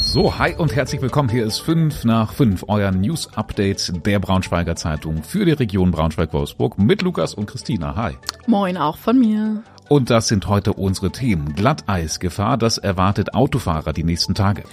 So, 0.00 0.38
hi 0.38 0.54
und 0.56 0.74
herzlich 0.74 1.02
willkommen. 1.02 1.28
Hier 1.28 1.44
ist 1.44 1.58
5 1.60 2.04
nach 2.04 2.32
5, 2.32 2.64
euer 2.68 2.90
News-Update 2.90 4.06
der 4.06 4.18
Braunschweiger 4.18 4.76
Zeitung 4.76 5.22
für 5.22 5.44
die 5.44 5.52
Region 5.52 5.90
Braunschweig-Wolfsburg 5.90 6.78
mit 6.78 7.02
Lukas 7.02 7.34
und 7.34 7.46
Christina. 7.46 7.96
Hi. 7.96 8.16
Moin 8.46 8.76
auch 8.76 8.96
von 8.96 9.18
mir. 9.18 9.62
Und 9.88 10.10
das 10.10 10.28
sind 10.28 10.46
heute 10.48 10.72
unsere 10.72 11.10
Themen. 11.10 11.54
Glatteisgefahr, 11.54 12.56
das 12.56 12.78
erwartet 12.78 13.34
Autofahrer 13.34 13.92
die 13.92 14.04
nächsten 14.04 14.34
Tage. 14.34 14.64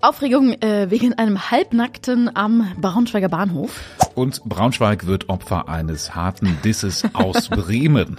Aufregung 0.00 0.52
äh, 0.62 0.90
wegen 0.90 1.14
einem 1.14 1.50
Halbnackten 1.50 2.34
am 2.34 2.68
Braunschweiger 2.80 3.28
Bahnhof. 3.28 3.80
Und 4.14 4.44
Braunschweig 4.44 5.06
wird 5.06 5.28
Opfer 5.28 5.68
eines 5.68 6.14
harten 6.14 6.56
Disses 6.64 7.04
aus 7.14 7.48
Bremen. 7.50 8.16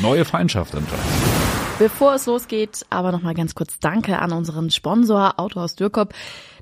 Neue 0.00 0.24
Feindschaft 0.24 0.74
anscheinend. 0.74 1.45
Bevor 1.78 2.14
es 2.14 2.24
losgeht, 2.24 2.86
aber 2.88 3.12
nochmal 3.12 3.34
ganz 3.34 3.54
kurz 3.54 3.78
Danke 3.78 4.18
an 4.18 4.32
unseren 4.32 4.70
Sponsor 4.70 5.34
Autohaus 5.38 5.74
Dürkop. 5.74 6.14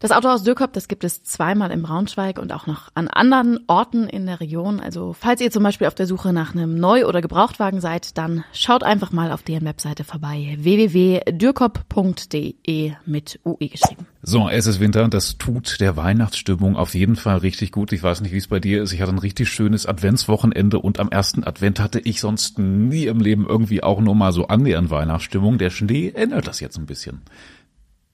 Das 0.04 0.12
Autohaus 0.12 0.42
Dürkop, 0.42 0.74
das 0.74 0.86
gibt 0.86 1.02
es 1.02 1.22
zweimal 1.22 1.70
im 1.70 1.80
Braunschweig 1.80 2.38
und 2.38 2.52
auch 2.52 2.66
noch 2.66 2.90
an 2.92 3.08
anderen 3.08 3.60
Orten 3.68 4.06
in 4.06 4.26
der 4.26 4.38
Region. 4.38 4.78
Also 4.78 5.16
falls 5.18 5.40
ihr 5.40 5.50
zum 5.50 5.62
Beispiel 5.62 5.86
auf 5.86 5.94
der 5.94 6.06
Suche 6.06 6.34
nach 6.34 6.52
einem 6.52 6.78
Neu- 6.78 7.06
oder 7.06 7.22
Gebrauchtwagen 7.22 7.80
seid, 7.80 8.18
dann 8.18 8.44
schaut 8.52 8.82
einfach 8.82 9.12
mal 9.12 9.32
auf 9.32 9.42
deren 9.42 9.64
Webseite 9.64 10.04
vorbei. 10.04 10.58
www.dürkop.de 10.60 12.92
mit 13.06 13.40
UE 13.46 13.68
geschrieben. 13.68 14.06
So, 14.20 14.50
es 14.50 14.66
ist 14.66 14.78
Winter 14.78 15.04
und 15.04 15.14
das 15.14 15.38
tut 15.38 15.80
der 15.80 15.96
Weihnachtsstimmung 15.96 16.76
auf 16.76 16.94
jeden 16.94 17.16
Fall 17.16 17.38
richtig 17.38 17.72
gut. 17.72 17.90
Ich 17.92 18.02
weiß 18.02 18.20
nicht, 18.20 18.32
wie 18.32 18.36
es 18.36 18.48
bei 18.48 18.60
dir 18.60 18.82
ist. 18.82 18.92
Ich 18.92 19.00
hatte 19.00 19.12
ein 19.12 19.18
richtig 19.18 19.48
schönes 19.48 19.86
Adventswochenende 19.86 20.80
und 20.80 21.00
am 21.00 21.08
ersten 21.08 21.44
Advent 21.44 21.80
hatte 21.80 22.00
ich 22.00 22.20
sonst 22.20 22.58
nie 22.58 23.06
im 23.06 23.20
Leben 23.20 23.46
irgendwie 23.48 23.82
auch 23.82 24.02
nur 24.02 24.14
mal 24.14 24.32
so 24.32 24.48
annähernd 24.48 24.90
Weihnachtsstimmung. 24.90 25.56
Der 25.56 25.70
Schnee 25.70 26.12
ändert 26.14 26.46
das 26.46 26.60
jetzt 26.60 26.76
ein 26.76 26.84
bisschen. 26.84 27.22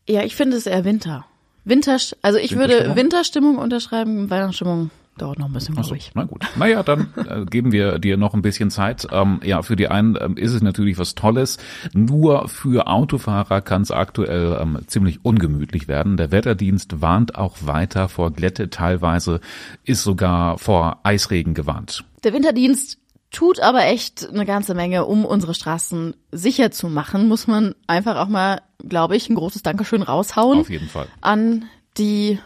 Ja, 0.08 0.22
ich 0.22 0.36
finde 0.36 0.56
es 0.56 0.66
eher 0.66 0.84
Winter. 0.84 1.26
Winter, 1.64 1.98
also 2.22 2.38
ich 2.38 2.56
würde 2.56 2.96
Winterstimmung 2.96 3.58
unterschreiben, 3.58 4.30
Weihnachtsstimmung 4.30 4.90
dauert 5.20 5.38
noch 5.38 5.46
ein 5.46 5.52
bisschen, 5.52 5.74
glaube 5.74 5.96
ich. 5.96 6.12
Na 6.14 6.24
gut. 6.24 6.44
Naja, 6.56 6.82
dann 6.82 7.12
äh, 7.28 7.44
geben 7.44 7.72
wir 7.72 7.98
dir 7.98 8.16
noch 8.16 8.34
ein 8.34 8.42
bisschen 8.42 8.70
Zeit. 8.70 9.06
Ähm, 9.12 9.40
ja, 9.44 9.62
für 9.62 9.76
die 9.76 9.88
einen 9.88 10.16
ähm, 10.20 10.36
ist 10.36 10.54
es 10.54 10.62
natürlich 10.62 10.98
was 10.98 11.14
Tolles. 11.14 11.58
Nur 11.92 12.48
für 12.48 12.86
Autofahrer 12.86 13.60
kann 13.60 13.82
es 13.82 13.90
aktuell 13.90 14.58
ähm, 14.60 14.78
ziemlich 14.86 15.24
ungemütlich 15.24 15.88
werden. 15.88 16.16
Der 16.16 16.30
Wetterdienst 16.30 17.00
warnt 17.00 17.36
auch 17.36 17.58
weiter 17.60 18.08
vor 18.08 18.32
Glätte. 18.32 18.70
Teilweise 18.70 19.40
ist 19.84 20.02
sogar 20.02 20.58
vor 20.58 21.00
Eisregen 21.02 21.54
gewarnt. 21.54 22.04
Der 22.24 22.32
Winterdienst 22.32 22.98
tut 23.30 23.60
aber 23.60 23.84
echt 23.84 24.28
eine 24.28 24.44
ganze 24.44 24.74
Menge, 24.74 25.04
um 25.06 25.24
unsere 25.24 25.54
Straßen 25.54 26.14
sicher 26.32 26.70
zu 26.70 26.88
machen, 26.88 27.28
muss 27.28 27.46
man 27.46 27.74
einfach 27.86 28.16
auch 28.16 28.28
mal, 28.28 28.60
glaube 28.88 29.16
ich, 29.16 29.28
ein 29.28 29.34
großes 29.34 29.62
Dankeschön 29.62 30.02
raushauen. 30.02 30.60
Auf 30.60 30.70
jeden 30.70 30.88
Fall. 30.88 31.08
An 31.20 31.64
die, 31.96 32.38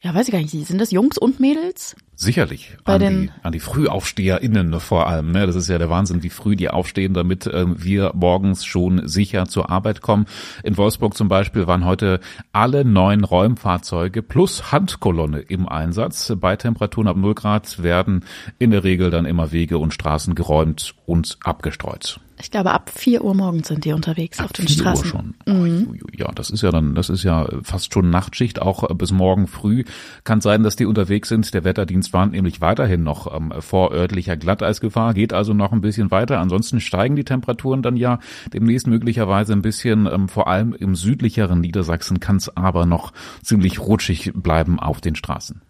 ja, 0.00 0.14
weiß 0.14 0.28
ich 0.28 0.32
gar 0.32 0.38
nicht, 0.38 0.50
sind 0.50 0.80
das 0.80 0.90
Jungs 0.90 1.18
und 1.18 1.40
Mädels? 1.40 1.96
Sicherlich. 2.16 2.76
Bei 2.84 2.94
an, 2.94 3.00
den 3.00 3.22
die, 3.22 3.30
an 3.42 3.52
die 3.52 3.60
FrühaufsteherInnen 3.60 4.78
vor 4.78 5.08
allem. 5.08 5.32
Ne? 5.32 5.46
Das 5.46 5.56
ist 5.56 5.68
ja 5.68 5.78
der 5.78 5.90
Wahnsinn, 5.90 6.22
wie 6.22 6.30
früh 6.30 6.54
die 6.54 6.70
aufstehen, 6.70 7.12
damit 7.12 7.50
ähm, 7.52 7.76
wir 7.78 8.12
morgens 8.14 8.64
schon 8.64 9.08
sicher 9.08 9.46
zur 9.46 9.70
Arbeit 9.70 10.00
kommen. 10.00 10.26
In 10.62 10.76
Wolfsburg 10.76 11.16
zum 11.16 11.28
Beispiel 11.28 11.66
waren 11.66 11.84
heute 11.84 12.20
alle 12.52 12.84
neun 12.84 13.24
Räumfahrzeuge 13.24 14.22
plus 14.22 14.70
Handkolonne 14.70 15.40
im 15.40 15.68
Einsatz. 15.68 16.32
Bei 16.36 16.54
Temperaturen 16.54 17.08
ab 17.08 17.16
0 17.16 17.34
Grad 17.34 17.82
werden 17.82 18.24
in 18.58 18.70
der 18.70 18.84
Regel 18.84 19.10
dann 19.10 19.26
immer 19.26 19.50
Wege 19.50 19.78
und 19.78 19.92
Straßen 19.92 20.36
geräumt 20.36 20.94
und 21.06 21.38
abgestreut. 21.42 22.20
Ich 22.44 22.50
glaube, 22.50 22.72
ab 22.72 22.90
vier 22.94 23.24
Uhr 23.24 23.34
morgens 23.34 23.68
sind 23.68 23.86
die 23.86 23.94
unterwegs 23.94 24.38
ab 24.38 24.44
auf 24.44 24.52
den 24.52 24.66
4 24.66 24.76
Straßen. 24.76 25.04
Uhr 25.06 25.10
schon. 25.10 25.34
Mhm. 25.46 25.98
Ja, 26.14 26.30
das 26.30 26.50
ist 26.50 26.62
ja 26.62 26.70
dann, 26.70 26.94
das 26.94 27.08
ist 27.08 27.22
ja 27.22 27.48
fast 27.62 27.94
schon 27.94 28.10
Nachtschicht, 28.10 28.60
auch 28.60 28.86
bis 28.94 29.12
morgen 29.12 29.46
früh. 29.46 29.84
Kann 30.24 30.42
sein, 30.42 30.62
dass 30.62 30.76
die 30.76 30.84
unterwegs 30.84 31.30
sind. 31.30 31.54
Der 31.54 31.64
Wetterdienst 31.64 32.12
warnt 32.12 32.32
nämlich 32.32 32.60
weiterhin 32.60 33.02
noch 33.02 33.34
ähm, 33.34 33.54
vor 33.60 33.92
örtlicher 33.92 34.36
Glatteisgefahr, 34.36 35.14
geht 35.14 35.32
also 35.32 35.54
noch 35.54 35.72
ein 35.72 35.80
bisschen 35.80 36.10
weiter. 36.10 36.38
Ansonsten 36.38 36.80
steigen 36.80 37.16
die 37.16 37.24
Temperaturen 37.24 37.80
dann 37.80 37.96
ja 37.96 38.18
demnächst 38.52 38.86
möglicherweise 38.86 39.54
ein 39.54 39.62
bisschen. 39.62 40.06
Ähm, 40.06 40.28
vor 40.28 40.46
allem 40.46 40.74
im 40.74 40.96
südlicheren 40.96 41.62
Niedersachsen 41.62 42.20
kann 42.20 42.36
es 42.36 42.54
aber 42.54 42.84
noch 42.84 43.14
ziemlich 43.42 43.80
rutschig 43.80 44.32
bleiben 44.34 44.78
auf 44.78 45.00
den 45.00 45.16
Straßen. 45.16 45.62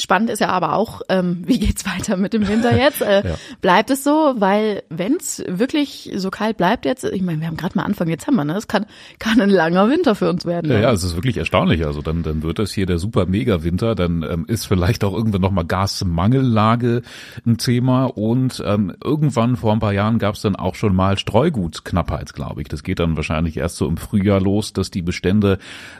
Spannend 0.00 0.30
ist 0.30 0.38
ja 0.38 0.50
aber 0.50 0.74
auch, 0.74 1.02
ähm, 1.08 1.42
wie 1.44 1.58
geht's 1.58 1.84
weiter 1.84 2.16
mit 2.16 2.32
dem 2.32 2.46
Winter 2.46 2.76
jetzt? 2.76 3.02
Äh, 3.02 3.28
ja. 3.28 3.34
Bleibt 3.60 3.90
es 3.90 4.04
so? 4.04 4.34
Weil 4.36 4.84
wenn's 4.90 5.42
wirklich 5.46 6.12
so 6.16 6.30
kalt 6.30 6.56
bleibt 6.56 6.84
jetzt, 6.84 7.04
ich 7.04 7.22
meine, 7.22 7.40
wir 7.40 7.48
haben 7.48 7.56
gerade 7.56 7.76
mal 7.76 7.82
Anfang 7.82 8.06
Dezember, 8.06 8.44
ne? 8.44 8.56
Es 8.56 8.68
kann, 8.68 8.86
kann 9.18 9.40
ein 9.40 9.50
langer 9.50 9.90
Winter 9.90 10.14
für 10.14 10.28
uns 10.28 10.46
werden. 10.46 10.70
Ja, 10.70 10.78
ja, 10.78 10.92
es 10.92 11.02
ist 11.02 11.16
wirklich 11.16 11.36
erstaunlich. 11.36 11.84
Also 11.84 12.00
dann, 12.00 12.22
dann 12.22 12.42
wird 12.42 12.60
das 12.60 12.70
hier 12.70 12.86
der 12.86 12.98
super 12.98 13.26
Mega-Winter, 13.26 13.96
dann 13.96 14.22
ähm, 14.22 14.44
ist 14.46 14.66
vielleicht 14.66 15.02
auch 15.02 15.14
irgendwann 15.14 15.40
nochmal 15.40 15.64
Gasmangellage 15.64 17.02
ein 17.44 17.58
Thema 17.58 18.04
und 18.04 18.62
ähm, 18.64 18.94
irgendwann 19.02 19.56
vor 19.56 19.72
ein 19.72 19.80
paar 19.80 19.92
Jahren 19.92 20.18
gab's 20.18 20.42
dann 20.42 20.54
auch 20.54 20.76
schon 20.76 20.94
mal 20.94 21.18
Streugutknappheit, 21.18 22.34
glaube 22.34 22.62
ich. 22.62 22.68
Das 22.68 22.84
geht 22.84 23.00
dann 23.00 23.16
wahrscheinlich 23.16 23.56
erst 23.56 23.76
so 23.76 23.88
im 23.88 23.96
Frühjahr 23.96 24.40
los, 24.40 24.72
dass 24.72 24.92
die 24.92 25.02
Bestände 25.02 25.58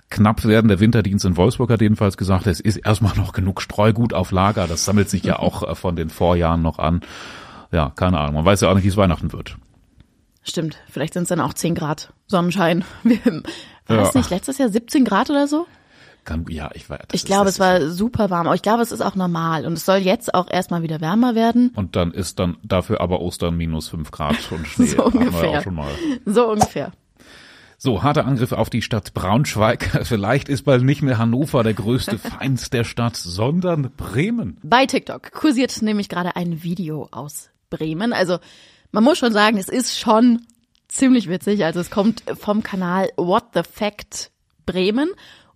knapp 0.08 0.44
werden. 0.44 0.68
Der 0.68 0.78
Winterdienst 0.78 1.24
in 1.24 1.36
Wolfsburg 1.36 1.70
hat 1.70 1.80
jedenfalls 1.80 2.16
gesagt, 2.16 2.46
es 2.46 2.60
ist 2.60 2.76
erstmal 2.76 3.16
noch 3.16 3.32
genug 3.32 3.60
Streu 3.60 3.87
Streugut 3.88 4.12
auf 4.12 4.30
Lager. 4.32 4.66
Das 4.66 4.84
sammelt 4.84 5.08
sich 5.08 5.22
ja 5.22 5.38
auch 5.38 5.62
äh, 5.62 5.74
von 5.74 5.96
den 5.96 6.10
Vorjahren 6.10 6.62
noch 6.62 6.78
an. 6.78 7.00
Ja, 7.72 7.90
keine 7.94 8.18
Ahnung. 8.18 8.36
Man 8.36 8.44
weiß 8.44 8.60
ja 8.60 8.70
auch 8.70 8.74
nicht, 8.74 8.84
wie 8.84 8.88
es 8.88 8.96
Weihnachten 8.96 9.32
wird. 9.32 9.56
Stimmt. 10.42 10.78
Vielleicht 10.90 11.14
sind 11.14 11.24
es 11.24 11.28
dann 11.28 11.40
auch 11.40 11.52
10 11.52 11.74
Grad 11.74 12.12
Sonnenschein. 12.26 12.84
war 13.04 13.96
ja. 13.96 13.96
das 13.96 14.14
nicht 14.14 14.30
letztes 14.30 14.58
Jahr 14.58 14.68
17 14.68 15.04
Grad 15.04 15.30
oder 15.30 15.46
so? 15.46 15.66
ja, 16.48 16.70
ich 16.74 16.90
weiß. 16.90 17.06
Ich 17.12 17.24
glaube, 17.24 17.48
es 17.48 17.58
war 17.58 17.88
super 17.88 18.28
warm, 18.28 18.46
aber 18.46 18.54
ich 18.54 18.60
glaube, 18.60 18.82
es 18.82 18.92
ist 18.92 19.00
auch 19.00 19.14
normal 19.14 19.64
und 19.64 19.72
es 19.72 19.86
soll 19.86 19.96
jetzt 19.96 20.34
auch 20.34 20.50
erstmal 20.50 20.82
wieder 20.82 21.00
wärmer 21.00 21.34
werden. 21.34 21.72
Und 21.74 21.96
dann 21.96 22.10
ist 22.12 22.38
dann 22.38 22.58
dafür 22.62 23.00
aber 23.00 23.20
Ostern 23.20 23.56
minus 23.56 23.88
5 23.88 24.10
Grad 24.10 24.36
und 24.52 24.66
Schnee. 24.66 24.88
so 24.88 25.04
ungefähr. 25.04 25.64
So 26.26 26.50
ungefähr. 26.50 26.92
So, 27.80 28.02
harter 28.02 28.26
Angriff 28.26 28.50
auf 28.50 28.70
die 28.70 28.82
Stadt 28.82 29.14
Braunschweig. 29.14 30.00
Vielleicht 30.02 30.48
ist 30.48 30.64
bald 30.64 30.82
nicht 30.82 31.00
mehr 31.00 31.16
Hannover 31.16 31.62
der 31.62 31.74
größte 31.74 32.18
Feind 32.18 32.72
der 32.72 32.82
Stadt, 32.82 33.14
sondern 33.14 33.92
Bremen. 33.96 34.58
Bei 34.64 34.84
TikTok 34.84 35.30
kursiert 35.30 35.80
nämlich 35.80 36.08
gerade 36.08 36.34
ein 36.34 36.64
Video 36.64 37.06
aus 37.12 37.50
Bremen. 37.70 38.12
Also 38.12 38.38
man 38.90 39.04
muss 39.04 39.18
schon 39.18 39.32
sagen, 39.32 39.58
es 39.58 39.68
ist 39.68 39.96
schon 39.96 40.44
ziemlich 40.88 41.28
witzig. 41.28 41.64
Also 41.64 41.78
es 41.78 41.88
kommt 41.88 42.24
vom 42.36 42.64
Kanal 42.64 43.10
What 43.16 43.44
the 43.54 43.62
Fact 43.62 44.32
Bremen 44.66 45.10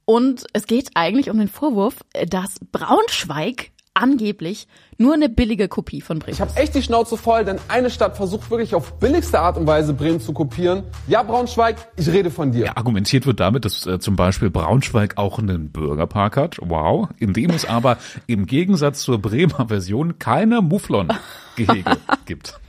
und 0.04 0.46
es 0.52 0.68
geht 0.68 0.90
eigentlich 0.94 1.28
um 1.28 1.38
den 1.38 1.48
Vorwurf, 1.48 2.04
dass 2.28 2.60
Braunschweig 2.70 3.71
angeblich 3.94 4.66
nur 4.98 5.14
eine 5.14 5.28
billige 5.28 5.68
Kopie 5.68 6.00
von 6.00 6.18
Bremen. 6.18 6.34
Ich 6.34 6.40
habe 6.40 6.54
echt 6.56 6.74
die 6.74 6.82
Schnauze 6.82 7.16
voll, 7.16 7.44
denn 7.44 7.58
eine 7.68 7.90
Stadt 7.90 8.16
versucht 8.16 8.50
wirklich 8.50 8.74
auf 8.74 8.98
billigste 8.98 9.40
Art 9.40 9.56
und 9.56 9.66
Weise 9.66 9.94
Bremen 9.94 10.20
zu 10.20 10.32
kopieren. 10.32 10.84
Ja, 11.08 11.22
Braunschweig, 11.22 11.76
ich 11.96 12.08
rede 12.08 12.30
von 12.30 12.52
dir. 12.52 12.66
Ja, 12.66 12.76
argumentiert 12.76 13.26
wird 13.26 13.40
damit, 13.40 13.64
dass 13.64 13.86
äh, 13.86 13.98
zum 13.98 14.16
Beispiel 14.16 14.50
Braunschweig 14.50 15.18
auch 15.18 15.38
einen 15.38 15.70
Bürgerpark 15.70 16.36
hat. 16.36 16.56
Wow. 16.60 17.08
In 17.18 17.32
dem 17.32 17.50
es 17.50 17.64
aber 17.64 17.98
im 18.26 18.46
Gegensatz 18.46 19.02
zur 19.02 19.20
Bremer 19.20 19.68
Version 19.68 20.18
keine 20.18 20.62
Mufflon-Gehege 20.62 21.98
gibt. 22.26 22.60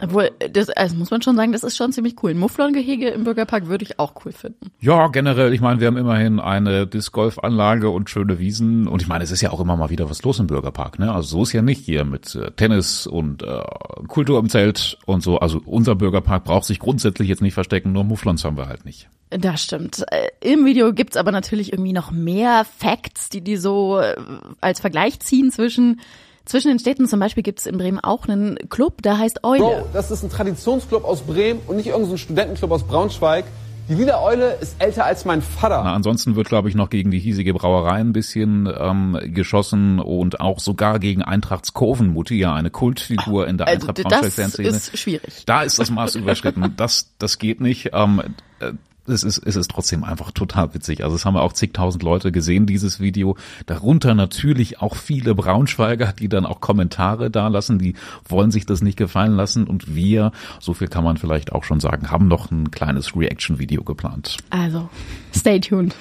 Obwohl, 0.00 0.30
das 0.50 0.68
also 0.70 0.96
muss 0.96 1.10
man 1.10 1.22
schon 1.22 1.36
sagen, 1.36 1.52
das 1.52 1.62
ist 1.62 1.76
schon 1.76 1.92
ziemlich 1.92 2.22
cool. 2.22 2.30
Ein 2.32 2.38
Mufflon-Gehege 2.38 3.08
im 3.08 3.24
Bürgerpark 3.24 3.66
würde 3.66 3.84
ich 3.84 3.98
auch 3.98 4.14
cool 4.24 4.32
finden. 4.32 4.70
Ja, 4.80 5.08
generell, 5.08 5.52
ich 5.52 5.60
meine, 5.60 5.80
wir 5.80 5.86
haben 5.86 5.96
immerhin 5.96 6.38
eine 6.38 6.86
Disc-Golf-Anlage 6.86 7.88
und 7.88 8.10
schöne 8.10 8.38
Wiesen. 8.38 8.88
Und 8.88 9.02
ich 9.02 9.08
meine, 9.08 9.24
es 9.24 9.30
ist 9.30 9.40
ja 9.40 9.50
auch 9.50 9.60
immer 9.60 9.76
mal 9.76 9.90
wieder 9.90 10.10
was 10.10 10.22
los 10.22 10.38
im 10.38 10.46
Bürgerpark. 10.46 10.98
Ne? 10.98 11.12
Also 11.12 11.38
so 11.38 11.42
ist 11.42 11.52
ja 11.52 11.62
nicht 11.62 11.84
hier 11.84 12.04
mit 12.04 12.34
äh, 12.34 12.50
Tennis 12.52 13.06
und 13.06 13.42
äh, 13.42 13.62
Kultur 14.08 14.38
im 14.38 14.48
Zelt 14.48 14.98
und 15.06 15.22
so. 15.22 15.38
Also 15.38 15.60
unser 15.64 15.94
Bürgerpark 15.94 16.44
braucht 16.44 16.64
sich 16.64 16.78
grundsätzlich 16.78 17.28
jetzt 17.28 17.42
nicht 17.42 17.54
verstecken, 17.54 17.92
nur 17.92 18.04
Mufflons 18.04 18.44
haben 18.44 18.56
wir 18.56 18.68
halt 18.68 18.84
nicht. 18.84 19.08
Das 19.30 19.62
stimmt. 19.62 20.04
Äh, 20.10 20.28
Im 20.40 20.64
Video 20.64 20.92
gibt's 20.92 21.16
aber 21.16 21.32
natürlich 21.32 21.72
irgendwie 21.72 21.92
noch 21.92 22.10
mehr 22.10 22.64
Facts, 22.64 23.28
die 23.28 23.40
die 23.40 23.56
so 23.56 23.98
äh, 23.98 24.14
als 24.60 24.80
Vergleich 24.80 25.18
ziehen 25.20 25.50
zwischen 25.50 26.00
zwischen 26.46 26.68
den 26.68 26.78
Städten 26.78 27.06
zum 27.06 27.20
Beispiel 27.20 27.42
gibt 27.42 27.60
es 27.60 27.66
in 27.66 27.76
Bremen 27.76 28.00
auch 28.00 28.26
einen 28.26 28.56
Club, 28.70 29.02
der 29.02 29.18
heißt 29.18 29.44
Eule. 29.44 29.58
Bro, 29.58 29.88
das 29.92 30.10
ist 30.10 30.22
ein 30.22 30.30
Traditionsclub 30.30 31.04
aus 31.04 31.22
Bremen 31.22 31.60
und 31.66 31.76
nicht 31.76 31.88
irgendein 31.88 32.16
Studentenclub 32.16 32.70
aus 32.70 32.84
Braunschweig. 32.84 33.44
Die 33.88 33.94
Lila 33.94 34.20
Eule 34.20 34.54
ist 34.60 34.76
älter 34.80 35.04
als 35.04 35.24
mein 35.24 35.42
Vater. 35.42 35.82
Na, 35.84 35.94
ansonsten 35.94 36.34
wird, 36.34 36.48
glaube 36.48 36.68
ich, 36.68 36.74
noch 36.74 36.90
gegen 36.90 37.12
die 37.12 37.20
hiesige 37.20 37.54
Brauerei 37.54 38.00
ein 38.00 38.12
bisschen 38.12 38.68
ähm, 38.76 39.18
geschossen 39.26 40.00
und 40.00 40.40
auch 40.40 40.58
sogar 40.58 40.98
gegen 40.98 41.22
Eintrachts 41.22 41.72
Kurvenmutti, 41.72 42.36
ja 42.36 42.52
eine 42.54 42.70
Kultfigur 42.70 43.46
in 43.46 43.58
der 43.58 43.68
also, 43.68 43.86
Eintracht 43.88 44.08
Braunschweig-Fanszene. 44.08 44.68
Das 44.68 44.88
ist 44.88 44.98
schwierig. 44.98 45.44
Da 45.46 45.62
ist 45.62 45.78
das 45.78 45.90
Maß 45.90 46.16
überschritten. 46.16 46.74
Das, 46.76 47.12
das 47.18 47.38
geht 47.38 47.60
nicht. 47.60 47.90
Ähm, 47.92 48.22
äh, 48.58 48.72
es 49.08 49.22
ist, 49.22 49.38
es 49.38 49.56
ist 49.56 49.70
trotzdem 49.70 50.04
einfach 50.04 50.30
total 50.30 50.74
witzig. 50.74 51.04
Also 51.04 51.16
es 51.16 51.24
haben 51.24 51.34
ja 51.34 51.40
auch 51.40 51.52
zigtausend 51.52 52.02
Leute 52.02 52.32
gesehen, 52.32 52.66
dieses 52.66 53.00
Video. 53.00 53.36
Darunter 53.66 54.14
natürlich 54.14 54.80
auch 54.80 54.96
viele 54.96 55.34
Braunschweiger, 55.34 56.12
die 56.12 56.28
dann 56.28 56.46
auch 56.46 56.60
Kommentare 56.60 57.30
da 57.30 57.48
lassen, 57.48 57.78
die 57.78 57.94
wollen 58.28 58.50
sich 58.50 58.66
das 58.66 58.82
nicht 58.82 58.96
gefallen 58.96 59.36
lassen. 59.36 59.66
Und 59.66 59.94
wir, 59.94 60.32
so 60.60 60.74
viel 60.74 60.88
kann 60.88 61.04
man 61.04 61.16
vielleicht 61.16 61.52
auch 61.52 61.64
schon 61.64 61.80
sagen, 61.80 62.10
haben 62.10 62.28
noch 62.28 62.50
ein 62.50 62.70
kleines 62.70 63.16
Reaction-Video 63.16 63.84
geplant. 63.84 64.38
Also, 64.50 64.88
stay 65.34 65.60
tuned. 65.60 65.94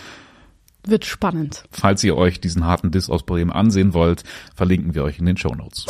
Wird 0.88 1.06
spannend. 1.06 1.64
Falls 1.72 2.04
ihr 2.04 2.16
euch 2.16 2.40
diesen 2.40 2.66
harten 2.66 2.92
Diss 2.92 3.10
aus 3.10 3.24
Bremen 3.24 3.52
ansehen 3.52 3.94
wollt, 3.94 4.24
verlinken 4.56 4.94
wir 4.94 5.04
euch 5.04 5.18
in 5.18 5.26
den 5.26 5.38
Show 5.38 5.56
Notes. 5.56 5.88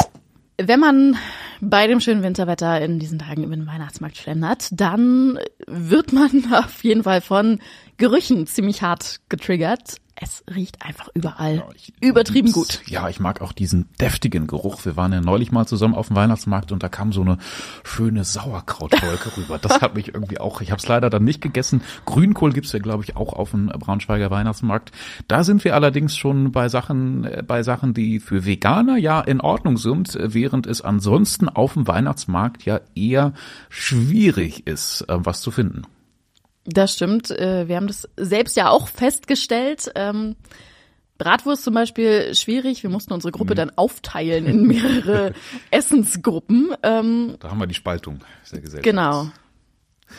Wenn 0.57 0.79
man 0.79 1.17
bei 1.59 1.87
dem 1.87 1.99
schönen 1.99 2.23
Winterwetter 2.23 2.79
in 2.81 2.99
diesen 2.99 3.19
Tagen 3.19 3.43
über 3.43 3.55
den 3.55 3.67
Weihnachtsmarkt 3.67 4.17
schlendert, 4.17 4.69
dann 4.71 5.39
wird 5.67 6.13
man 6.13 6.29
auf 6.53 6.83
jeden 6.83 7.03
Fall 7.03 7.21
von 7.21 7.59
Gerüchen 7.97 8.47
ziemlich 8.47 8.81
hart 8.81 9.19
getriggert 9.29 9.97
es 10.15 10.43
riecht 10.53 10.81
einfach 10.81 11.09
überall. 11.13 11.55
Ja, 11.55 11.65
Übertrieben 11.99 12.53
gut. 12.53 12.81
Ja, 12.85 13.09
ich 13.09 13.19
mag 13.19 13.41
auch 13.41 13.51
diesen 13.51 13.89
deftigen 13.99 14.47
Geruch. 14.47 14.85
Wir 14.85 14.95
waren 14.95 15.11
ja 15.11 15.19
neulich 15.19 15.51
mal 15.51 15.67
zusammen 15.67 15.93
auf 15.93 16.07
dem 16.07 16.15
Weihnachtsmarkt 16.15 16.71
und 16.71 16.83
da 16.83 16.89
kam 16.89 17.11
so 17.11 17.21
eine 17.21 17.37
schöne 17.83 18.23
Sauerkrautwolke 18.23 19.35
rüber. 19.37 19.57
Das 19.57 19.81
hat 19.81 19.95
mich 19.95 20.13
irgendwie 20.13 20.39
auch, 20.39 20.61
ich 20.61 20.71
habe 20.71 20.79
es 20.79 20.87
leider 20.87 21.09
dann 21.09 21.25
nicht 21.25 21.41
gegessen. 21.41 21.81
Grünkohl 22.05 22.53
gibt's 22.53 22.71
ja, 22.71 22.79
glaube 22.79 23.03
ich, 23.03 23.17
auch 23.17 23.33
auf 23.33 23.51
dem 23.51 23.67
Braunschweiger 23.67 24.31
Weihnachtsmarkt. 24.31 24.93
Da 25.27 25.43
sind 25.43 25.65
wir 25.65 25.75
allerdings 25.75 26.15
schon 26.15 26.53
bei 26.53 26.69
Sachen, 26.69 27.25
äh, 27.25 27.43
bei 27.45 27.63
Sachen, 27.63 27.93
die 27.93 28.21
für 28.21 28.45
Veganer 28.45 28.97
ja 28.97 29.19
in 29.19 29.41
Ordnung 29.41 29.77
sind, 29.77 30.17
während 30.19 30.65
es 30.65 30.81
ansonsten 30.81 31.49
auf 31.49 31.73
dem 31.73 31.87
Weihnachtsmarkt 31.87 32.63
ja 32.63 32.79
eher 32.95 33.33
schwierig 33.69 34.65
ist, 34.65 35.01
äh, 35.09 35.17
was 35.17 35.41
zu 35.41 35.51
finden. 35.51 35.83
Das 36.65 36.93
stimmt. 36.93 37.31
Äh, 37.31 37.67
wir 37.67 37.75
haben 37.75 37.87
das 37.87 38.09
selbst 38.17 38.57
ja 38.57 38.69
auch 38.69 38.87
festgestellt. 38.87 39.91
Ähm, 39.95 40.35
Bratwurst 41.17 41.63
zum 41.63 41.73
Beispiel 41.73 42.35
schwierig. 42.35 42.83
Wir 42.83 42.89
mussten 42.89 43.13
unsere 43.13 43.31
Gruppe 43.31 43.53
mhm. 43.53 43.57
dann 43.57 43.71
aufteilen 43.77 44.45
in 44.47 44.67
mehrere 44.67 45.33
Essensgruppen. 45.71 46.75
Ähm, 46.83 47.35
da 47.39 47.51
haben 47.51 47.59
wir 47.59 47.67
die 47.67 47.75
Spaltung 47.75 48.19
der 48.51 48.61
Gesellschaft. 48.61 48.83
Genau. 48.83 49.29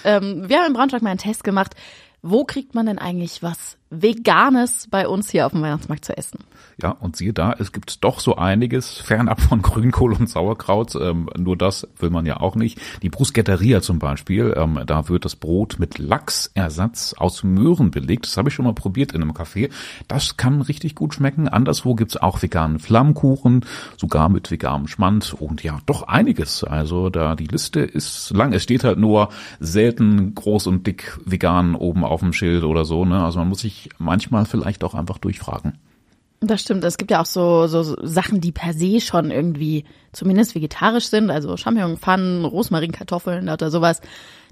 Ähm, 0.05 0.49
wir 0.49 0.59
haben 0.59 0.69
im 0.69 0.73
Braunschweig 0.73 1.03
mal 1.03 1.11
einen 1.11 1.19
Test 1.19 1.45
gemacht. 1.45 1.75
Wo 2.23 2.45
kriegt 2.45 2.75
man 2.75 2.87
denn 2.87 2.99
eigentlich 2.99 3.43
was 3.43 3.77
Veganes 3.91 4.89
bei 4.91 5.07
uns 5.07 5.31
hier 5.31 5.47
auf 5.47 5.53
dem 5.53 5.63
Weihnachtsmarkt 5.63 6.05
zu 6.05 6.17
essen? 6.17 6.41
Ja, 6.83 6.91
und 6.91 7.17
siehe 7.17 7.33
da, 7.33 7.55
es 7.59 7.73
gibt 7.73 8.05
doch 8.05 8.21
so 8.21 8.37
einiges, 8.37 8.99
fernab 8.99 9.41
von 9.41 9.63
Grünkohl 9.63 10.13
und 10.13 10.29
Sauerkraut. 10.29 10.95
Ähm, 10.97 11.31
nur 11.37 11.57
das 11.57 11.89
will 11.99 12.11
man 12.11 12.27
ja 12.27 12.39
auch 12.39 12.55
nicht. 12.55 12.79
Die 13.03 13.09
Bruschetteria 13.09 13.81
zum 13.81 13.99
Beispiel, 13.99 14.55
ähm, 14.57 14.81
da 14.85 15.09
wird 15.09 15.25
das 15.25 15.37
Brot 15.37 15.77
mit 15.79 15.99
Lachsersatz 15.99 17.15
aus 17.17 17.45
Möhren 17.45 17.91
belegt. 17.91 18.27
Das 18.27 18.37
habe 18.37 18.51
ich 18.51 18.55
schon 18.55 18.67
mal 18.67 18.75
probiert 18.75 19.13
in 19.13 19.23
einem 19.23 19.33
Café. 19.33 19.71
Das 20.07 20.37
kann 20.37 20.61
richtig 20.61 20.95
gut 20.95 21.15
schmecken. 21.15 21.49
Anderswo 21.49 21.95
gibt's 21.95 22.19
auch 22.19 22.43
veganen 22.43 22.79
Flammkuchen, 22.79 23.65
sogar 23.97 24.29
mit 24.29 24.51
veganem 24.51 24.87
Schmand 24.87 25.33
und 25.33 25.63
ja, 25.63 25.79
doch 25.87 26.03
einiges. 26.03 26.63
Also 26.63 27.09
da 27.09 27.37
die 27.37 27.47
Liste 27.47 27.81
ist 27.81 28.31
lang. 28.31 28.53
Es 28.53 28.65
steht 28.65 28.85
halt 28.85 28.99
nur 28.99 29.31
selten 29.61 30.35
groß 30.35 30.67
und 30.67 30.87
dick 30.87 31.17
vegan 31.25 31.75
oben 31.75 32.05
auf 32.05 32.21
dem 32.21 32.35
Schild 32.35 32.65
oder 32.65 32.85
so. 32.85 33.07
Ne? 33.07 33.25
Also 33.25 33.39
man 33.39 33.49
muss 33.49 33.61
sich 33.61 33.86
manchmal 33.99 34.47
vielleicht 34.47 34.85
auch 34.85 34.95
einfach 34.95 35.19
durchfragen. 35.19 35.79
Das 36.41 36.61
stimmt. 36.61 36.85
Es 36.85 36.99
gibt 36.99 37.11
ja 37.11 37.23
auch 37.23 37.27
so, 37.27 37.67
so 37.67 37.83
Sachen, 38.03 38.41
die 38.41 38.53
per 38.53 38.75
se 38.75 39.01
schon 39.01 39.31
irgendwie 39.31 39.85
zumindest 40.13 40.55
vegetarisch 40.55 41.07
sind, 41.07 41.31
also 41.31 41.57
Champignonpfannen, 41.57 42.45
Rosmarinkartoffeln 42.45 43.49
oder 43.49 43.71
sowas. 43.71 44.01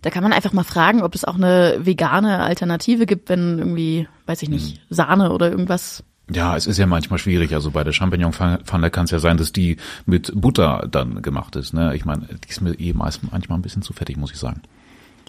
Da 0.01 0.11
kann 0.11 0.23
man 0.23 0.33
einfach 0.33 0.53
mal 0.53 0.65
fragen, 0.65 1.03
ob 1.03 1.15
es 1.15 1.25
auch 1.25 1.37
eine 1.37 1.79
vegane 1.81 2.41
Alternative 2.41 3.07
gibt, 3.07 3.29
wenn 3.29 3.59
irgendwie, 3.59 4.09
weiß 4.27 4.43
ich 4.43 4.49
nicht, 4.49 4.77
mhm. 4.77 4.95
Sahne 4.95 5.33
oder 5.33 5.51
irgendwas 5.51 6.05
ja, 6.33 6.57
es 6.57 6.67
ist 6.67 6.79
ja 6.79 6.87
manchmal 6.87 7.19
schwierig. 7.19 7.53
Also 7.53 7.71
bei 7.71 7.85
der 7.85 7.93
Champignon-Pfanne 7.93 8.91
kann 8.91 9.05
es 9.05 9.11
ja 9.11 9.19
sein, 9.19 9.37
dass 9.37 9.53
die 9.53 9.77
mit 10.07 10.33
Butter 10.35 10.89
dann 10.91 11.21
gemacht 11.21 11.55
ist. 11.57 11.75
Ne? 11.75 11.95
Ich 11.95 12.07
meine, 12.07 12.27
die 12.27 12.49
ist 12.49 12.63
mir 12.63 12.73
eh 12.81 12.95
meist 12.95 13.21
manchmal 13.31 13.59
ein 13.59 13.63
bisschen 13.63 13.83
zu 13.83 13.93
fettig, 13.93 14.17
muss 14.17 14.33
ich 14.33 14.39
sagen. 14.39 14.63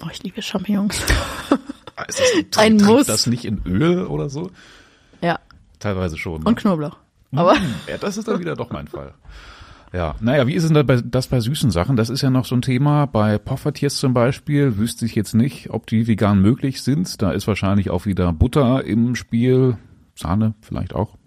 Oh, 0.03 0.07
ich 0.11 0.23
liebe 0.23 0.41
Champignons. 0.41 1.03
ist 2.07 2.21
das, 2.51 2.57
ein 2.57 2.77
Muss. 2.77 3.07
das 3.07 3.27
nicht 3.27 3.45
in 3.45 3.61
Öl 3.65 4.05
oder 4.05 4.29
so? 4.29 4.51
Ja. 5.21 5.39
Teilweise 5.79 6.17
schon. 6.17 6.41
Ne? 6.41 6.47
Und 6.47 6.55
Knoblauch. 6.55 6.97
Aber 7.33 7.55
hm, 7.55 7.75
ja, 7.87 7.97
das 7.97 8.17
ist 8.17 8.27
dann 8.27 8.39
wieder 8.39 8.55
doch 8.55 8.71
mein 8.71 8.87
Fall. 8.87 9.13
Ja, 9.93 10.15
naja, 10.19 10.45
wie 10.47 10.53
ist 10.53 10.67
denn 10.67 10.73
das 10.73 10.85
bei, 10.85 11.01
das 11.01 11.27
bei 11.27 11.39
süßen 11.39 11.71
Sachen? 11.71 11.95
Das 11.95 12.09
ist 12.09 12.21
ja 12.21 12.29
noch 12.29 12.45
so 12.45 12.55
ein 12.55 12.61
Thema. 12.61 13.05
Bei 13.05 13.37
Poffertiers 13.37 13.95
zum 13.95 14.13
Beispiel 14.13 14.77
wüsste 14.77 15.05
ich 15.05 15.15
jetzt 15.15 15.33
nicht, 15.33 15.69
ob 15.69 15.87
die 15.87 16.07
vegan 16.07 16.41
möglich 16.41 16.81
sind. 16.81 17.21
Da 17.21 17.31
ist 17.31 17.47
wahrscheinlich 17.47 17.89
auch 17.89 18.05
wieder 18.05 18.33
Butter 18.33 18.83
im 18.83 19.15
Spiel. 19.15 19.77
Sahne 20.15 20.53
vielleicht 20.61 20.93
auch. 20.93 21.17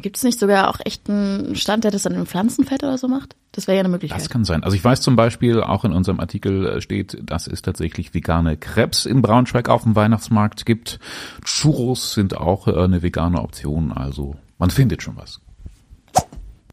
Gibt 0.00 0.16
es 0.16 0.22
nicht 0.22 0.38
sogar 0.38 0.70
auch 0.70 0.78
echt 0.84 1.10
einen 1.10 1.56
Stand, 1.56 1.84
der 1.84 1.90
das 1.90 2.02
dann 2.02 2.14
im 2.14 2.26
Pflanzenfett 2.26 2.82
oder 2.82 2.96
so 2.96 3.06
macht? 3.06 3.36
Das 3.52 3.66
wäre 3.66 3.76
ja 3.76 3.80
eine 3.80 3.90
Möglichkeit. 3.90 4.20
Das 4.20 4.30
kann 4.30 4.44
sein. 4.44 4.64
Also 4.64 4.76
ich 4.76 4.82
weiß 4.82 5.02
zum 5.02 5.14
Beispiel, 5.14 5.62
auch 5.62 5.84
in 5.84 5.92
unserem 5.92 6.20
Artikel 6.20 6.66
äh, 6.66 6.80
steht, 6.80 7.18
dass 7.22 7.46
es 7.46 7.62
tatsächlich 7.62 8.14
vegane 8.14 8.56
Krebs 8.56 9.04
in 9.04 9.20
Braunschweig 9.20 9.68
auf 9.68 9.82
dem 9.82 9.94
Weihnachtsmarkt 9.94 10.64
gibt. 10.64 10.98
Churros 11.44 12.14
sind 12.14 12.36
auch 12.36 12.66
äh, 12.66 12.72
eine 12.72 13.02
vegane 13.02 13.42
Option. 13.42 13.92
Also 13.92 14.36
man 14.58 14.70
findet 14.70 15.02
schon 15.02 15.16
was. 15.16 15.40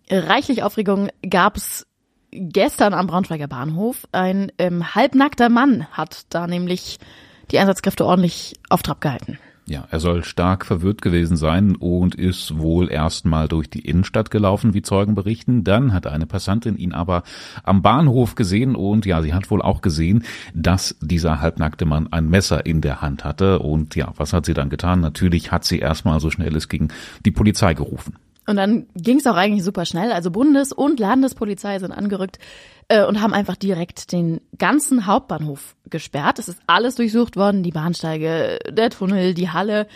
Reichlich 0.09 0.63
Aufregung 0.63 1.09
gab 1.29 1.57
es 1.57 1.85
gestern 2.31 2.93
am 2.93 3.07
Braunschweiger 3.07 3.47
Bahnhof. 3.47 4.07
Ein 4.11 4.51
ähm, 4.57 4.95
halbnackter 4.95 5.49
Mann 5.49 5.85
hat 5.91 6.25
da 6.29 6.47
nämlich 6.47 6.99
die 7.51 7.59
Einsatzkräfte 7.59 8.05
ordentlich 8.05 8.55
auf 8.69 8.81
Trab 8.81 9.01
gehalten. 9.01 9.37
Ja, 9.67 9.87
er 9.91 9.99
soll 9.99 10.23
stark 10.23 10.65
verwirrt 10.65 11.01
gewesen 11.01 11.37
sein 11.37 11.75
und 11.75 12.15
ist 12.15 12.57
wohl 12.57 12.91
erstmal 12.91 13.47
durch 13.47 13.69
die 13.69 13.79
Innenstadt 13.79 14.31
gelaufen, 14.31 14.73
wie 14.73 14.81
Zeugen 14.81 15.13
berichten. 15.13 15.63
Dann 15.63 15.93
hat 15.93 16.07
eine 16.07 16.25
Passantin 16.25 16.77
ihn 16.77 16.93
aber 16.93 17.23
am 17.63 17.81
Bahnhof 17.81 18.35
gesehen 18.35 18.75
und 18.75 19.05
ja, 19.05 19.21
sie 19.21 19.33
hat 19.33 19.51
wohl 19.51 19.61
auch 19.61 19.81
gesehen, 19.81 20.23
dass 20.55 20.97
dieser 20.99 21.41
halbnackte 21.41 21.85
Mann 21.85 22.11
ein 22.11 22.27
Messer 22.27 22.65
in 22.65 22.81
der 22.81 23.01
Hand 23.01 23.23
hatte. 23.23 23.59
Und 23.59 23.95
ja, 23.95 24.11
was 24.17 24.33
hat 24.33 24.45
sie 24.45 24.55
dann 24.55 24.69
getan? 24.69 24.99
Natürlich 24.99 25.51
hat 25.51 25.63
sie 25.63 25.79
erstmal 25.79 26.19
so 26.19 26.31
schnell 26.31 26.55
es 26.55 26.67
ging 26.67 26.91
die 27.23 27.31
Polizei 27.31 27.73
gerufen. 27.75 28.15
Und 28.51 28.57
dann 28.57 28.87
ging 28.95 29.17
es 29.17 29.25
auch 29.25 29.35
eigentlich 29.35 29.63
super 29.63 29.85
schnell. 29.85 30.11
Also 30.11 30.29
Bundes- 30.29 30.73
und 30.73 30.99
Landespolizei 30.99 31.79
sind 31.79 31.91
angerückt 31.91 32.37
äh, 32.89 33.05
und 33.05 33.21
haben 33.21 33.33
einfach 33.33 33.55
direkt 33.55 34.11
den 34.11 34.41
ganzen 34.57 35.07
Hauptbahnhof 35.07 35.75
gesperrt. 35.89 36.37
Es 36.37 36.49
ist 36.49 36.59
alles 36.67 36.95
durchsucht 36.95 37.37
worden, 37.37 37.63
die 37.63 37.71
Bahnsteige, 37.71 38.59
der 38.69 38.89
Tunnel, 38.89 39.33
die 39.33 39.49
Halle, 39.49 39.87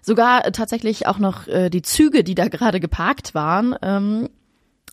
sogar 0.00 0.42
tatsächlich 0.52 1.06
auch 1.06 1.18
noch 1.18 1.48
äh, 1.48 1.68
die 1.68 1.82
Züge, 1.82 2.24
die 2.24 2.34
da 2.34 2.48
gerade 2.48 2.80
geparkt 2.80 3.34
waren. 3.34 3.74
Ähm, 3.82 4.30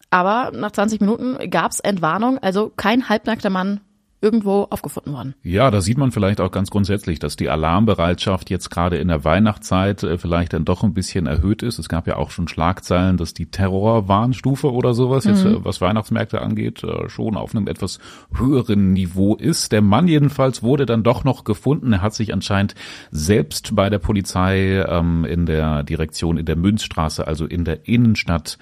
aber 0.10 0.52
nach 0.58 0.72
20 0.72 1.00
Minuten 1.00 1.50
gab's 1.50 1.80
Entwarnung, 1.80 2.38
also 2.40 2.72
kein 2.76 3.08
halbnackter 3.08 3.50
Mann 3.50 3.80
irgendwo 4.22 4.68
aufgefunden 4.70 5.14
worden. 5.14 5.34
Ja, 5.44 5.72
da 5.72 5.82
sieht 5.82 5.98
man 5.98 6.12
vielleicht 6.12 6.40
auch 6.40 6.52
ganz 6.52 6.70
grundsätzlich, 6.70 7.20
dass 7.20 7.36
die 7.36 7.50
Alarmbereitschaft 7.50 8.50
jetzt 8.50 8.70
gerade 8.70 8.98
in 8.98 9.08
der 9.08 9.26
Weihnachtszeit 9.26 10.04
äh, 10.04 10.18
vielleicht 10.18 10.54
dann 10.54 10.64
doch 10.64 10.84
ein 10.84 10.94
bisschen 10.94 11.26
erhöht 11.26 11.64
ist. 11.64 11.80
Es 11.80 11.90
gab 11.90 12.08
ja 12.08 12.18
auch 12.18 12.30
schon 12.30 12.48
Schlagzeilen, 12.48 13.18
dass 13.18 13.34
die 13.34 13.48
Terrorwarnstufe 13.48 14.72
oder 14.72 14.94
sowas 14.94 15.26
mhm. 15.26 15.32
jetzt, 15.32 15.46
äh, 15.46 15.66
was 15.66 15.82
Weihnachtsmärkte 15.82 16.42
angeht, 16.42 16.84
äh, 16.84 17.10
schon 17.10 17.36
auf 17.36 17.56
einem 17.56 17.68
etwas 17.68 18.00
höheren 18.36 18.94
Niveau 18.94 19.36
ist. 19.36 19.72
Der 19.72 19.82
Mann 19.82 20.08
jedenfalls 20.08 20.62
wurde 20.62 20.86
dann 20.86 21.04
doch 21.04 21.24
noch 21.24 21.44
gefunden. 21.44 21.94
Er 21.94 22.02
hat 22.02 22.14
sich 22.14 22.32
anscheinend 22.32 22.76
selbst 23.10 23.76
bei 23.76 23.90
der 23.90 24.00
Polizei 24.00 24.86
ähm, 24.88 25.26
in 25.26 25.48
der 25.48 25.84
Direktion 25.84 26.38
in 26.38 26.46
der 26.46 26.56
Münzstraße, 26.56 27.26
also 27.26 27.46
in 27.46 27.66
der 27.66 27.88
Innenstadt, 27.88 28.60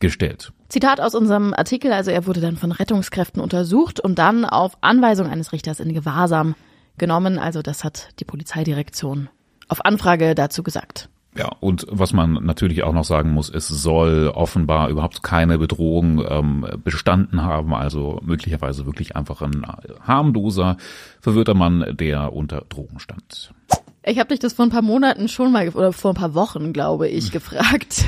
gestellt. 0.00 0.52
Zitat 0.68 1.00
aus 1.00 1.14
unserem 1.14 1.54
Artikel, 1.54 1.92
also 1.92 2.10
er 2.10 2.26
wurde 2.26 2.40
dann 2.40 2.56
von 2.56 2.72
Rettungskräften 2.72 3.40
untersucht 3.40 4.00
und 4.00 4.18
dann 4.18 4.44
auf 4.44 4.76
Anweisung 4.82 5.26
eines 5.26 5.52
Richters 5.52 5.80
in 5.80 5.94
Gewahrsam 5.94 6.54
genommen. 6.98 7.38
Also 7.38 7.62
das 7.62 7.84
hat 7.84 8.08
die 8.20 8.24
Polizeidirektion 8.24 9.28
auf 9.68 9.84
Anfrage 9.84 10.34
dazu 10.34 10.62
gesagt. 10.62 11.08
Ja, 11.36 11.52
und 11.60 11.86
was 11.88 12.12
man 12.12 12.32
natürlich 12.44 12.82
auch 12.82 12.92
noch 12.92 13.04
sagen 13.04 13.30
muss, 13.30 13.48
es 13.48 13.68
soll 13.68 14.28
offenbar 14.34 14.88
überhaupt 14.88 15.22
keine 15.22 15.58
Bedrohung 15.58 16.24
ähm, 16.28 16.66
bestanden 16.82 17.42
haben, 17.42 17.74
also 17.74 18.20
möglicherweise 18.24 18.86
wirklich 18.86 19.14
einfach 19.14 19.40
ein 19.42 19.64
harmloser, 20.04 20.78
verwirrter 21.20 21.54
Mann, 21.54 21.96
der 21.96 22.32
unter 22.32 22.62
Drogen 22.68 22.98
stand. 22.98 23.52
Ich 24.02 24.18
habe 24.18 24.30
dich 24.30 24.40
das 24.40 24.54
vor 24.54 24.66
ein 24.66 24.70
paar 24.70 24.82
Monaten 24.82 25.28
schon 25.28 25.52
mal, 25.52 25.68
oder 25.68 25.92
vor 25.92 26.12
ein 26.12 26.16
paar 26.16 26.34
Wochen, 26.34 26.72
glaube 26.72 27.08
ich, 27.08 27.30
gefragt. 27.30 28.04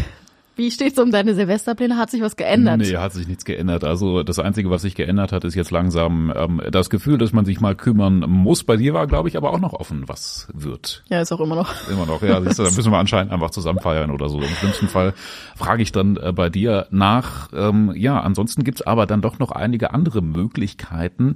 Wie 0.56 0.70
steht's 0.70 0.98
um 0.98 1.10
deine 1.10 1.34
Silvesterpläne? 1.34 1.96
Hat 1.96 2.10
sich 2.10 2.20
was 2.20 2.36
geändert? 2.36 2.78
Nee, 2.78 2.96
hat 2.96 3.12
sich 3.12 3.26
nichts 3.26 3.44
geändert. 3.44 3.84
Also 3.84 4.22
das 4.22 4.38
Einzige, 4.38 4.70
was 4.70 4.82
sich 4.82 4.94
geändert 4.94 5.32
hat, 5.32 5.44
ist 5.44 5.54
jetzt 5.54 5.70
langsam 5.70 6.32
ähm, 6.36 6.60
das 6.70 6.90
Gefühl, 6.90 7.18
dass 7.18 7.32
man 7.32 7.44
sich 7.44 7.60
mal 7.60 7.74
kümmern 7.74 8.20
muss. 8.28 8.64
Bei 8.64 8.76
dir 8.76 8.92
war, 8.92 9.06
glaube 9.06 9.28
ich, 9.28 9.36
aber 9.36 9.52
auch 9.52 9.60
noch 9.60 9.72
offen, 9.72 10.08
was 10.08 10.48
wird. 10.52 11.02
Ja, 11.08 11.20
ist 11.20 11.32
auch 11.32 11.40
immer 11.40 11.56
noch. 11.56 11.72
Immer 11.88 12.06
noch, 12.06 12.22
ja. 12.22 12.42
Siehst 12.42 12.58
du, 12.58 12.64
da 12.64 12.70
müssen 12.70 12.92
wir 12.92 12.98
anscheinend 12.98 13.32
einfach 13.32 13.50
zusammen 13.50 13.80
feiern 13.80 14.10
oder 14.10 14.28
so. 14.28 14.38
Im 14.40 14.48
schlimmsten 14.48 14.88
Fall 14.88 15.14
frage 15.56 15.82
ich 15.82 15.92
dann 15.92 16.16
äh, 16.16 16.32
bei 16.32 16.50
dir 16.50 16.86
nach. 16.90 17.48
Ähm, 17.54 17.92
ja, 17.94 18.20
ansonsten 18.20 18.64
gibt's 18.64 18.82
aber 18.82 19.06
dann 19.06 19.22
doch 19.22 19.38
noch 19.38 19.52
einige 19.52 19.94
andere 19.94 20.20
Möglichkeiten. 20.20 21.34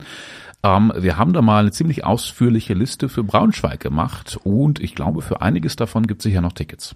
Ähm, 0.62 0.92
wir 0.96 1.18
haben 1.18 1.32
da 1.32 1.42
mal 1.42 1.60
eine 1.60 1.70
ziemlich 1.70 2.04
ausführliche 2.04 2.74
Liste 2.74 3.08
für 3.08 3.22
Braunschweig 3.22 3.80
gemacht 3.80 4.38
und 4.42 4.80
ich 4.80 4.94
glaube, 4.94 5.22
für 5.22 5.42
einiges 5.42 5.76
davon 5.76 6.06
gibt 6.06 6.20
es 6.20 6.24
sicher 6.24 6.40
noch 6.40 6.52
Tickets. 6.52 6.94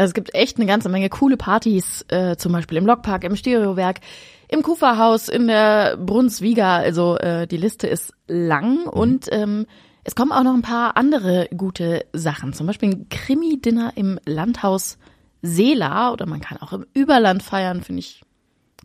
Also 0.00 0.12
es 0.12 0.14
gibt 0.14 0.34
echt 0.34 0.56
eine 0.56 0.64
ganze 0.64 0.88
Menge 0.88 1.10
coole 1.10 1.36
Partys, 1.36 2.06
äh, 2.08 2.34
zum 2.36 2.52
Beispiel 2.52 2.78
im 2.78 2.86
Lokpark, 2.86 3.22
im 3.22 3.36
Stereowerk, 3.36 4.00
im 4.48 4.62
Kuferhaus, 4.62 5.28
in 5.28 5.46
der 5.46 5.98
Brunswiga. 5.98 6.76
Also 6.76 7.18
äh, 7.18 7.46
die 7.46 7.58
Liste 7.58 7.86
ist 7.86 8.14
lang 8.26 8.84
mhm. 8.84 8.88
und 8.88 9.28
ähm, 9.30 9.66
Es 10.02 10.14
kommen 10.14 10.32
auch 10.32 10.42
noch 10.42 10.54
ein 10.54 10.62
paar 10.62 10.96
andere 10.96 11.50
gute 11.54 12.06
Sachen. 12.14 12.54
Zum 12.54 12.66
Beispiel 12.66 12.88
ein 12.88 13.08
Krimi-Dinner 13.10 13.92
im 13.94 14.18
Landhaus 14.24 14.96
Seela 15.42 16.14
oder 16.14 16.24
man 16.24 16.40
kann 16.40 16.56
auch 16.56 16.72
im 16.72 16.86
Überland 16.94 17.42
feiern, 17.42 17.82
finde 17.82 18.00
ich 18.00 18.22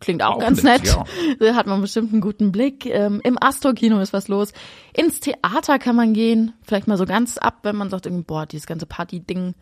Klingt 0.02 0.22
auch, 0.22 0.36
auch 0.36 0.40
ganz 0.40 0.64
nett. 0.64 0.84
nett. 0.84 0.98
Ja. 0.98 1.06
Da 1.40 1.56
hat 1.56 1.66
man 1.66 1.80
bestimmt 1.80 2.12
einen 2.12 2.20
guten 2.20 2.52
Blick. 2.52 2.86
Ähm, 2.88 3.22
Im 3.24 3.42
Astor-Kino 3.42 4.02
ist 4.02 4.12
was 4.12 4.28
los. 4.28 4.52
Ins 4.92 5.22
Theater 5.22 5.80
kann 5.80 5.96
man 5.96 6.12
gehen. 6.12 6.52
Vielleicht 6.62 6.90
mal 6.90 6.98
so 6.98 7.06
ganz 7.06 7.38
ab, 7.38 7.60
wenn 7.64 7.78
man 7.78 7.90
sagt, 7.90 8.06
boah, 8.28 8.46
dieses 8.46 8.68
ganze 8.68 8.86
Party-Ding, 8.86 9.56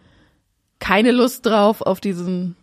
keine 0.83 1.11
Lust 1.11 1.45
drauf 1.45 1.81
auf 1.81 2.01
diesen 2.01 2.57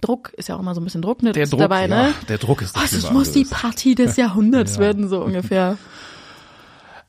Druck. 0.00 0.32
Ist 0.34 0.48
ja 0.48 0.56
auch 0.56 0.60
immer 0.60 0.74
so 0.74 0.80
ein 0.80 0.84
bisschen 0.84 1.02
Druck 1.02 1.18
der 1.20 1.32
Druck, 1.46 1.60
dabei, 1.60 1.82
ja, 1.82 1.88
ne? 1.88 2.14
Der 2.26 2.38
Druck 2.38 2.62
ist 2.62 2.74
das. 2.74 2.94
Oh, 2.94 2.96
es 2.96 3.10
muss 3.10 3.32
die 3.32 3.44
Party 3.44 3.94
des 3.94 4.16
Jahrhunderts 4.16 4.76
ja. 4.76 4.80
werden, 4.80 5.08
so 5.08 5.22
ungefähr. 5.22 5.76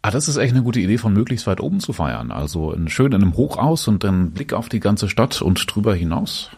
Ah, 0.01 0.11
das 0.11 0.27
ist 0.27 0.35
echt 0.35 0.53
eine 0.53 0.63
gute 0.63 0.81
Idee, 0.81 0.97
von 0.97 1.13
möglichst 1.13 1.47
weit 1.47 1.61
oben 1.61 1.79
zu 1.79 1.93
feiern. 1.93 2.31
Also 2.31 2.75
schön 2.87 3.13
in 3.13 3.21
einem 3.21 3.37
Hochaus 3.37 3.87
und 3.87 4.03
dann 4.03 4.31
Blick 4.31 4.51
auf 4.51 4.67
die 4.67 4.81
ganze 4.81 5.07
Stadt 5.07 5.41
und 5.41 5.73
drüber 5.73 5.95
hinaus. 5.95 6.51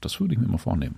Das 0.00 0.18
würde 0.18 0.32
ich 0.32 0.40
mir 0.40 0.48
mal 0.48 0.58
vornehmen. 0.58 0.96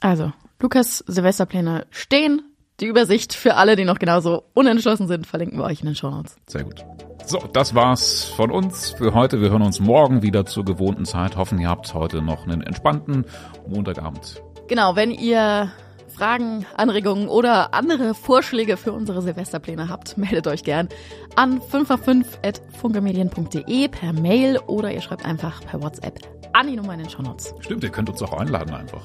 Also, 0.00 0.32
Lukas 0.60 0.98
Silvesterpläne 1.08 1.86
stehen. 1.90 2.42
Die 2.80 2.86
Übersicht 2.86 3.32
für 3.32 3.54
alle, 3.54 3.74
die 3.74 3.86
noch 3.86 3.98
genauso 3.98 4.44
unentschlossen 4.52 5.08
sind, 5.08 5.26
verlinken 5.26 5.58
wir 5.58 5.64
euch 5.64 5.80
in 5.80 5.86
den 5.86 5.94
Show 5.94 6.10
Notes. 6.10 6.36
Sehr 6.46 6.64
gut. 6.64 6.84
So, 7.24 7.42
das 7.52 7.74
war's 7.74 8.24
von 8.24 8.50
uns 8.50 8.90
für 8.90 9.14
heute. 9.14 9.40
Wir 9.40 9.48
hören 9.48 9.62
uns 9.62 9.80
morgen 9.80 10.20
wieder 10.20 10.44
zur 10.44 10.64
gewohnten 10.64 11.06
Zeit. 11.06 11.36
Hoffen, 11.36 11.58
ihr 11.58 11.70
habt 11.70 11.94
heute 11.94 12.20
noch 12.20 12.44
einen 12.44 12.62
entspannten 12.62 13.24
Montagabend. 13.66 14.42
Genau, 14.68 14.94
wenn 14.94 15.10
ihr 15.10 15.72
Fragen, 16.16 16.64
Anregungen 16.76 17.28
oder 17.28 17.74
andere 17.74 18.14
Vorschläge 18.14 18.78
für 18.78 18.92
unsere 18.92 19.20
Silvesterpläne 19.20 19.90
habt, 19.90 20.16
meldet 20.18 20.46
euch 20.46 20.64
gern 20.64 20.88
an 21.34 21.60
5x5.funkermedien.de 21.60 23.88
per 23.88 24.14
Mail 24.14 24.58
oder 24.66 24.92
ihr 24.92 25.02
schreibt 25.02 25.26
einfach 25.26 25.62
per 25.64 25.82
WhatsApp 25.82 26.20
an 26.54 26.68
die 26.68 26.76
Nummer 26.76 26.94
in 26.94 27.00
den 27.00 27.10
Shownotes. 27.10 27.52
Stimmt, 27.60 27.84
ihr 27.84 27.90
könnt 27.90 28.08
uns 28.08 28.22
auch 28.22 28.32
einladen 28.32 28.74
einfach. 28.74 29.02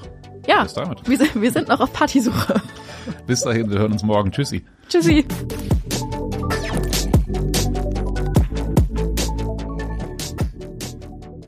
Ja, 0.47 0.65
wir 1.05 1.17
sind, 1.17 1.41
wir 1.41 1.51
sind 1.51 1.67
noch 1.67 1.81
auf 1.81 1.91
Partysuche. 1.91 2.61
Bis 3.27 3.41
dahin, 3.41 3.69
wir 3.69 3.79
hören 3.79 3.91
uns 3.91 4.03
morgen. 4.03 4.31
Tschüssi. 4.31 4.63
Tschüssi. 4.87 5.25